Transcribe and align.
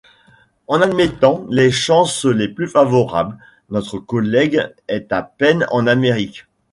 En 0.65 0.81
admettant 0.81 1.45
les 1.51 1.69
chances 1.69 2.25
les 2.25 2.47
plus 2.47 2.67
favorables, 2.67 3.37
notre 3.69 3.99
collègue 3.99 4.65
est 4.87 5.11
à 5.13 5.21
peine 5.21 5.67
en 5.69 5.85
Amérique! 5.85 6.47